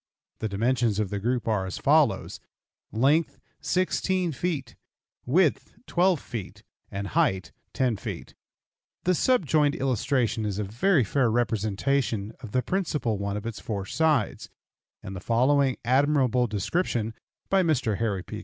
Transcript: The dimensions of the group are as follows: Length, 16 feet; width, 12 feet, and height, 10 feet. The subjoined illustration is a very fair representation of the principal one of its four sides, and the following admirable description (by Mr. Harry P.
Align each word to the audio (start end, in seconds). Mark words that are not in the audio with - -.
The 0.39 0.49
dimensions 0.49 0.97
of 0.97 1.11
the 1.11 1.19
group 1.19 1.47
are 1.47 1.67
as 1.67 1.77
follows: 1.77 2.39
Length, 2.91 3.39
16 3.61 4.31
feet; 4.31 4.75
width, 5.27 5.75
12 5.85 6.19
feet, 6.19 6.63
and 6.89 7.09
height, 7.09 7.51
10 7.73 7.97
feet. 7.97 8.33
The 9.03 9.13
subjoined 9.13 9.75
illustration 9.75 10.43
is 10.43 10.57
a 10.57 10.63
very 10.63 11.03
fair 11.03 11.29
representation 11.29 12.33
of 12.39 12.51
the 12.51 12.63
principal 12.63 13.19
one 13.19 13.37
of 13.37 13.45
its 13.45 13.59
four 13.59 13.85
sides, 13.85 14.49
and 15.03 15.15
the 15.15 15.19
following 15.19 15.77
admirable 15.85 16.47
description 16.47 17.13
(by 17.51 17.61
Mr. 17.61 17.99
Harry 17.99 18.23
P. 18.23 18.39